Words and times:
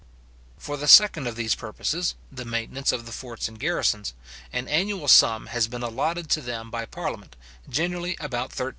For 0.57 0.77
the 0.77 0.87
second 0.87 1.27
of 1.27 1.35
these 1.35 1.53
purposes, 1.53 2.15
the 2.31 2.43
maintenance 2.43 2.91
of 2.91 3.05
the 3.05 3.11
forts 3.11 3.47
and 3.47 3.59
garrisons, 3.59 4.15
an 4.51 4.67
annual 4.67 5.07
sum 5.07 5.45
has 5.45 5.67
been 5.67 5.83
allotted 5.83 6.27
to 6.31 6.41
them 6.41 6.71
by 6.71 6.87
parliament, 6.87 7.35
generally 7.69 8.17
about 8.19 8.49
£13,000. 8.49 8.69